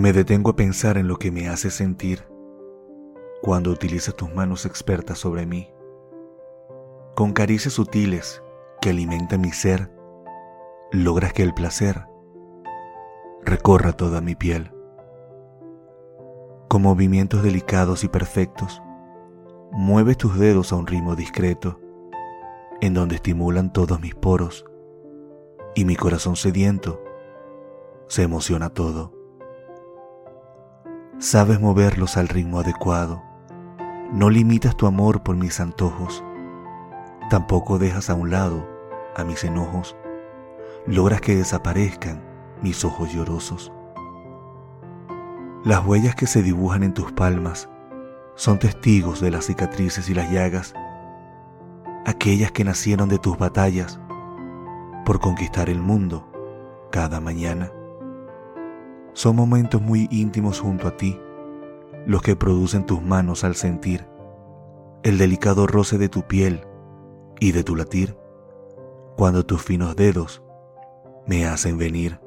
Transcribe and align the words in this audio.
Me 0.00 0.14
detengo 0.14 0.52
a 0.52 0.56
pensar 0.56 0.96
en 0.96 1.08
lo 1.08 1.18
que 1.18 1.30
me 1.30 1.50
hace 1.50 1.70
sentir 1.70 2.24
cuando 3.42 3.70
utilizas 3.70 4.16
tus 4.16 4.34
manos 4.34 4.64
expertas 4.64 5.18
sobre 5.18 5.44
mí. 5.44 5.70
Con 7.14 7.34
caricias 7.34 7.74
sutiles 7.74 8.42
que 8.80 8.88
alimentan 8.88 9.42
mi 9.42 9.52
ser, 9.52 9.92
logras 10.90 11.34
que 11.34 11.42
el 11.42 11.52
placer 11.52 12.06
recorra 13.44 13.92
toda 13.92 14.22
mi 14.22 14.34
piel. 14.34 14.72
Con 16.68 16.80
movimientos 16.80 17.42
delicados 17.42 18.02
y 18.02 18.08
perfectos, 18.08 18.80
mueves 19.70 20.16
tus 20.16 20.38
dedos 20.38 20.72
a 20.72 20.76
un 20.76 20.86
ritmo 20.86 21.14
discreto, 21.14 21.78
en 22.80 22.94
donde 22.94 23.16
estimulan 23.16 23.70
todos 23.70 24.00
mis 24.00 24.14
poros, 24.14 24.64
y 25.74 25.84
mi 25.84 25.94
corazón 25.94 26.36
sediento 26.36 27.04
se 28.08 28.22
emociona 28.22 28.70
todo. 28.70 29.19
Sabes 31.20 31.60
moverlos 31.60 32.16
al 32.16 32.28
ritmo 32.28 32.60
adecuado. 32.60 33.22
No 34.10 34.30
limitas 34.30 34.74
tu 34.74 34.86
amor 34.86 35.22
por 35.22 35.36
mis 35.36 35.60
antojos. 35.60 36.24
Tampoco 37.28 37.78
dejas 37.78 38.08
a 38.08 38.14
un 38.14 38.30
lado 38.30 38.66
a 39.14 39.22
mis 39.24 39.44
enojos. 39.44 39.94
Logras 40.86 41.20
que 41.20 41.36
desaparezcan 41.36 42.22
mis 42.62 42.86
ojos 42.86 43.12
llorosos. 43.12 43.70
Las 45.62 45.84
huellas 45.84 46.14
que 46.14 46.26
se 46.26 46.42
dibujan 46.42 46.84
en 46.84 46.94
tus 46.94 47.12
palmas 47.12 47.68
son 48.34 48.58
testigos 48.58 49.20
de 49.20 49.30
las 49.30 49.44
cicatrices 49.44 50.08
y 50.08 50.14
las 50.14 50.32
llagas, 50.32 50.72
aquellas 52.06 52.50
que 52.50 52.64
nacieron 52.64 53.10
de 53.10 53.18
tus 53.18 53.36
batallas 53.36 54.00
por 55.04 55.20
conquistar 55.20 55.68
el 55.68 55.82
mundo 55.82 56.26
cada 56.90 57.20
mañana. 57.20 57.70
Son 59.12 59.36
momentos 59.36 59.82
muy 59.82 60.08
íntimos 60.10 60.60
junto 60.60 60.88
a 60.88 60.96
ti, 60.96 61.18
los 62.06 62.22
que 62.22 62.36
producen 62.36 62.86
tus 62.86 63.02
manos 63.02 63.44
al 63.44 63.54
sentir 63.54 64.10
el 65.02 65.16
delicado 65.16 65.66
roce 65.66 65.96
de 65.96 66.10
tu 66.10 66.22
piel 66.22 66.66
y 67.38 67.52
de 67.52 67.64
tu 67.64 67.74
latir, 67.74 68.18
cuando 69.16 69.46
tus 69.46 69.62
finos 69.62 69.96
dedos 69.96 70.42
me 71.26 71.46
hacen 71.46 71.78
venir. 71.78 72.20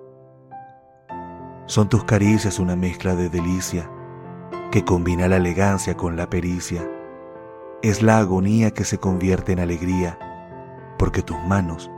Son 1.67 1.87
tus 1.87 2.03
caricias 2.03 2.57
una 2.57 2.75
mezcla 2.75 3.15
de 3.15 3.29
delicia 3.29 3.89
que 4.71 4.83
combina 4.83 5.27
la 5.27 5.37
elegancia 5.37 5.95
con 5.95 6.15
la 6.15 6.31
pericia. 6.31 6.81
Es 7.83 8.01
la 8.01 8.17
agonía 8.17 8.71
que 8.71 8.85
se 8.85 8.97
convierte 8.97 9.51
en 9.51 9.59
alegría, 9.59 10.17
porque 10.97 11.21
tus 11.21 11.37
manos 11.43 11.91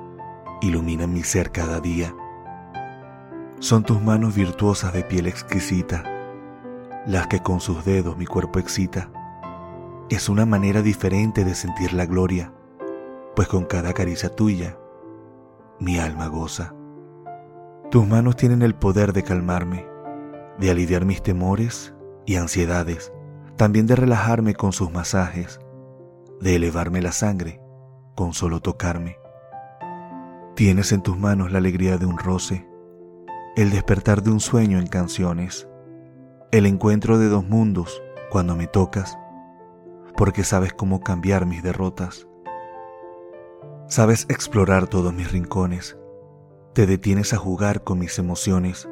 iluminan 0.61 1.14
mi 1.14 1.23
ser 1.23 1.52
cada 1.52 1.80
día. 1.80 2.14
Son 3.59 3.84
tus 3.84 4.02
manos 4.02 4.36
virtuosas 4.36 4.94
de 4.94 5.03
piel 5.03 5.28
exquisita, 5.28 6.03
las 7.06 7.28
que 7.28 7.39
con 7.39 7.61
sus 7.61 7.86
dedos 7.86 8.17
mi 8.17 8.25
cuerpo 8.25 8.59
excita. 8.59 9.09
Es 10.09 10.28
una 10.28 10.45
manera 10.45 10.81
diferente 10.81 11.45
de 11.45 11.56
sentir 11.56 11.94
la 11.94 12.06
gloria, 12.06 12.53
pues 13.36 13.48
con 13.48 13.64
cada 13.64 13.94
caricia 13.94 14.30
tuya, 14.30 14.78
mi 15.80 15.98
alma 15.98 16.28
goza. 16.28 16.76
Tus 17.92 18.06
manos 18.06 18.36
tienen 18.36 18.61
el 18.61 18.76
poder 18.76 19.14
de 19.14 19.23
calmarme, 19.23 19.88
de 20.59 20.70
aliviar 20.70 21.06
mis 21.06 21.23
temores 21.23 21.94
y 22.26 22.36
ansiedades, 22.36 23.14
también 23.56 23.88
de 23.88 23.95
relajarme 23.95 24.53
con 24.53 24.73
sus 24.73 24.92
masajes, 24.92 25.59
de 26.42 26.56
elevarme 26.56 27.02
la 27.02 27.14
sangre 27.14 27.61
con 28.15 28.33
solo 28.33 28.60
tocarme. 28.60 29.17
Tienes 30.55 30.92
en 30.92 31.02
tus 31.02 31.17
manos 31.17 31.52
la 31.52 31.60
alegría 31.60 31.98
de 31.98 32.05
un 32.05 32.17
roce, 32.17 32.67
el 33.55 33.71
despertar 33.71 34.21
de 34.21 34.32
un 34.32 34.42
sueño 34.42 34.80
en 34.80 34.88
canciones, 34.88 35.70
el 36.52 36.66
encuentro 36.66 37.17
de 37.17 37.30
dos 37.30 37.48
mundos 37.48 38.04
cuando 38.30 38.54
me 38.54 38.67
tocas, 38.67 39.17
porque 40.17 40.43
sabes 40.43 40.73
cómo 40.73 40.99
cambiar 40.99 41.45
mis 41.45 41.64
derrotas. 41.64 42.27
Sabes 43.88 44.26
explorar 44.27 44.88
todos 44.88 45.14
mis 45.14 45.32
rincones, 45.32 45.98
te 46.73 46.86
detienes 46.86 47.33
a 47.33 47.38
jugar 47.38 47.86
con 47.86 47.98
mis 47.98 48.20
emociones. 48.20 48.89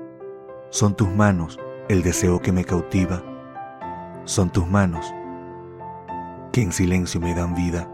Son 0.70 0.96
tus 0.96 1.10
manos 1.10 1.60
el 1.90 2.02
deseo 2.02 2.40
que 2.42 2.54
me 2.54 2.64
cautiva, 2.64 3.22
son 4.24 4.50
tus 4.50 4.66
manos 4.66 5.14
que 6.54 6.62
en 6.62 6.72
silencio 6.72 7.20
me 7.20 7.36
dan 7.36 7.54
vida. 7.54 7.90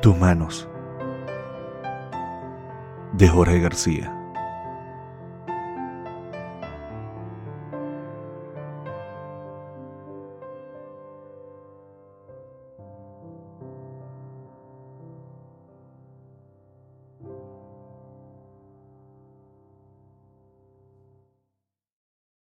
Tus 0.00 0.16
manos 0.16 0.68
de 3.12 3.28
Jorge 3.28 3.60
García. 3.60 4.21